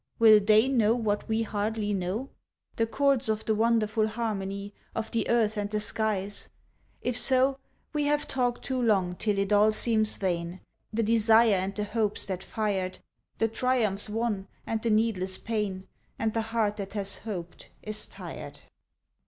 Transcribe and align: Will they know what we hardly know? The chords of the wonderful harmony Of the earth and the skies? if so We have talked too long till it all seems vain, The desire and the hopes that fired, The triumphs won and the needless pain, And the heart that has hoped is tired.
Will 0.17 0.39
they 0.39 0.67
know 0.67 0.95
what 0.95 1.29
we 1.29 1.43
hardly 1.43 1.93
know? 1.93 2.31
The 2.75 2.87
chords 2.87 3.29
of 3.29 3.45
the 3.45 3.53
wonderful 3.53 4.07
harmony 4.07 4.73
Of 4.95 5.11
the 5.11 5.29
earth 5.29 5.57
and 5.57 5.69
the 5.69 5.79
skies? 5.79 6.49
if 7.03 7.15
so 7.15 7.59
We 7.93 8.05
have 8.05 8.27
talked 8.27 8.65
too 8.65 8.81
long 8.81 9.13
till 9.17 9.37
it 9.37 9.53
all 9.53 9.71
seems 9.71 10.17
vain, 10.17 10.59
The 10.91 11.03
desire 11.03 11.53
and 11.53 11.75
the 11.75 11.83
hopes 11.83 12.25
that 12.25 12.41
fired, 12.43 12.97
The 13.37 13.47
triumphs 13.47 14.09
won 14.09 14.47
and 14.65 14.81
the 14.81 14.89
needless 14.89 15.37
pain, 15.37 15.87
And 16.17 16.33
the 16.33 16.41
heart 16.49 16.77
that 16.77 16.93
has 16.93 17.17
hoped 17.17 17.69
is 17.83 18.07
tired. 18.07 18.61